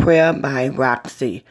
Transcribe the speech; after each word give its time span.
Prayer 0.00 0.32
by 0.32 0.68
Roxy. 0.68 1.44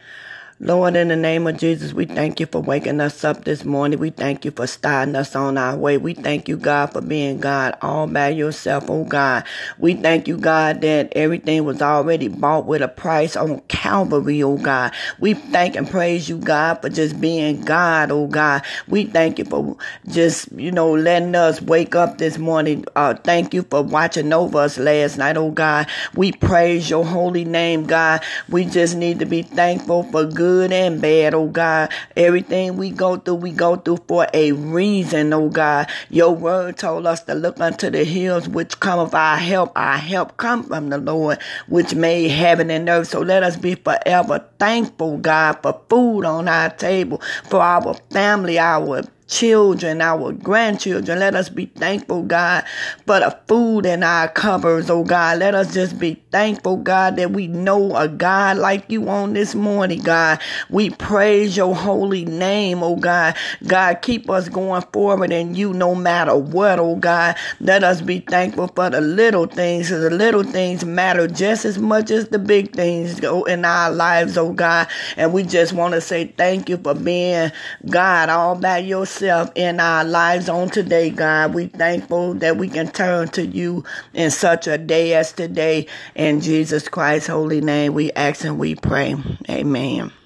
Lord, 0.62 0.98
in 0.98 1.08
the 1.08 1.16
name 1.16 1.48
of 1.48 1.56
Jesus, 1.56 1.94
we 1.94 2.04
thank 2.04 2.42
you 2.42 2.46
for 2.46 2.62
waking 2.62 3.00
us 3.00 3.24
up 3.24 3.46
this 3.46 3.64
morning. 3.64 3.98
We 3.98 4.10
thank 4.10 4.44
you 4.44 4.52
for 4.52 4.68
starting 4.68 5.16
us 5.16 5.34
on 5.34 5.58
our 5.58 5.78
way. 5.78 5.98
We 5.98 6.14
thank 6.14 6.50
you, 6.50 6.58
God, 6.58 6.88
for 6.88 7.00
being 7.00 7.40
God 7.40 7.78
all 7.82 8.08
by 8.08 8.28
yourself, 8.32 8.90
oh 8.90 9.06
God. 9.06 9.46
We 9.78 9.94
thank 9.94 10.28
you, 10.28 10.38
God, 10.38 10.82
that 10.82 11.14
everything 11.16 11.64
was 11.64 11.82
already 11.82 12.28
bought 12.28 12.66
with 12.66 12.82
a 12.82 12.90
price 12.90 13.38
on 13.38 13.62
Calvary, 13.70 14.44
oh 14.44 14.58
God. 14.58 14.92
We 15.22 15.36
thank 15.36 15.78
and 15.78 15.90
praise 15.90 16.28
you, 16.28 16.38
God, 16.38 16.82
for 16.82 16.90
just 16.90 17.22
being 17.22 17.62
God, 17.62 18.12
oh 18.12 18.28
God. 18.28 18.64
We 18.90 19.06
thank 19.06 19.40
you 19.40 19.46
for 19.46 19.78
just, 20.10 20.52
you 20.52 20.72
know, 20.72 20.92
letting 20.92 21.36
us 21.36 21.62
wake 21.62 21.96
up 21.96 22.18
this 22.18 22.38
morning. 22.38 22.84
Uh, 22.98 23.14
thank 23.14 23.54
you 23.54 23.62
for 23.64 23.82
watching 23.82 24.34
over 24.34 24.58
us 24.58 24.78
last 24.78 25.18
night, 25.18 25.38
oh 25.38 25.52
God. 25.52 25.88
We 26.16 26.34
praise 26.34 26.90
your 26.90 27.06
holy 27.06 27.46
name, 27.46 27.86
God. 27.86 28.26
We 28.50 28.66
just 28.66 28.98
need 28.98 29.20
to 29.20 29.26
be 29.26 29.44
thankful 29.44 30.04
for 30.04 30.26
good 30.26 30.49
good 30.50 30.72
and 30.72 31.00
bad, 31.00 31.36
oh 31.36 31.48
God. 31.48 31.92
Everything 32.18 32.76
we 32.76 32.90
go 32.90 33.18
through, 33.18 33.36
we 33.36 33.52
go 33.52 33.76
through 33.76 34.00
for 34.08 34.26
a 34.34 34.52
reason, 34.52 35.32
oh 35.32 35.48
God. 35.48 35.88
Your 36.10 36.36
word 36.36 36.76
told 36.78 37.06
us 37.06 37.22
to 37.26 37.36
look 37.36 37.60
unto 37.60 37.92
the 37.92 38.04
hills 38.04 38.50
which 38.50 38.80
come 38.80 38.98
of 38.98 39.14
our 39.14 39.38
help. 39.38 39.72
Our 39.76 39.98
help 39.98 40.38
come 40.38 40.64
from 40.64 40.90
the 40.90 40.98
Lord, 40.98 41.38
which 41.68 41.94
made 41.94 42.30
heaven 42.30 42.72
and 42.72 42.90
earth. 42.90 43.10
So 43.10 43.22
let 43.22 43.44
us 43.44 43.58
be 43.58 43.76
forever 43.76 44.44
thankful, 44.58 45.20
God, 45.20 45.60
for 45.62 45.80
food 45.88 46.26
on 46.26 46.48
our 46.48 46.72
table, 46.72 47.22
for 47.48 47.62
our 47.62 47.94
family, 48.10 48.58
our 48.58 49.04
children, 49.30 50.02
our 50.02 50.34
grandchildren. 50.34 51.20
Let 51.20 51.36
us 51.36 51.50
be 51.50 51.68
thankful, 51.68 52.24
God, 52.24 52.66
for 53.06 53.20
the 53.20 53.38
food 53.48 53.86
in 53.86 54.04
our 54.04 54.28
cupboards, 54.28 54.90
oh 54.90 55.04
God. 55.04 55.38
Let 55.38 55.56
us 55.56 55.74
just 55.74 56.00
be 56.00 56.22
thankful, 56.32 56.78
God, 56.78 57.16
that 57.18 57.32
we 57.32 57.48
know 57.48 57.96
a 57.96 58.08
God 58.08 58.58
like 58.58 58.90
you 58.90 59.08
on 59.08 59.34
this 59.34 59.54
morning, 59.54 60.02
God. 60.02 60.42
We 60.70 60.90
praise 60.90 61.56
your 61.56 61.76
holy 61.76 62.26
name, 62.26 62.84
oh 62.84 62.96
God. 62.96 63.36
God, 63.68 64.02
keep 64.02 64.30
us 64.30 64.50
going 64.50 64.82
forward 64.92 65.32
in 65.32 65.54
you 65.54 65.74
no 65.74 65.94
matter 65.94 66.36
what, 66.36 66.80
oh 66.80 66.96
God. 66.96 67.36
Let 67.60 67.84
us 67.84 68.02
be 68.02 68.20
thankful 68.20 68.68
for 68.70 68.90
the 68.90 69.02
little 69.02 69.46
things, 69.46 69.90
the 69.90 70.10
little 70.10 70.44
things 70.44 70.84
matter 70.84 71.28
just 71.28 71.66
as 71.66 71.78
much 71.78 72.10
as 72.10 72.30
the 72.30 72.40
big 72.40 72.74
things 72.74 73.20
go 73.20 73.44
in 73.44 73.64
our 73.64 73.92
lives, 73.92 74.38
oh 74.38 74.54
God. 74.54 74.88
And 75.18 75.34
we 75.34 75.44
just 75.44 75.74
want 75.74 75.94
to 75.94 76.02
say 76.02 76.26
thank 76.26 76.68
you 76.68 76.78
for 76.78 76.96
being 76.96 77.52
God 77.88 78.30
all 78.30 78.56
by 78.56 78.80
yourself 78.80 79.19
yourself 79.22 79.52
in 79.56 79.80
our 79.80 80.04
lives 80.06 80.48
on 80.48 80.70
today, 80.70 81.10
God. 81.10 81.54
We 81.54 81.68
thankful 81.68 82.36
that 82.36 82.58
we 82.58 82.70
can 82.70 82.90
turn 82.90 83.28
to 83.30 83.46
you 83.46 83.84
in 84.14 84.32
such 84.32 84.68
a 84.68 84.78
day 84.78 85.14
as 85.14 85.34
today. 85.34 85.88
In 86.16 86.42
Jesus 86.42 86.88
Christ's 86.88 87.28
holy 87.28 87.62
name, 87.62 87.94
we 87.94 88.12
ask 88.14 88.46
and 88.46 88.58
we 88.58 88.76
pray. 88.76 89.16
Amen. 89.50 90.12